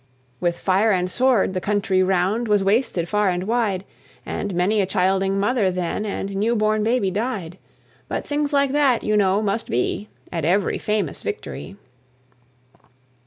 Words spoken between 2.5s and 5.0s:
wasted far and wide; And many a